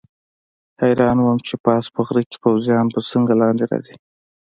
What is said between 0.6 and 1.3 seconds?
حیران